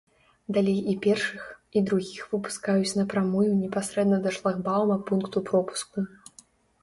Далей 0.55 0.77
і 0.91 0.93
першых, 1.05 1.41
і 1.81 1.81
другіх 1.89 2.23
выпускаюць 2.31 2.95
на 2.99 3.05
прамую 3.13 3.45
непасрэдна 3.59 4.17
да 4.25 4.33
шлагбаума 4.37 4.97
пункту 5.11 5.37
пропуску. 5.51 5.97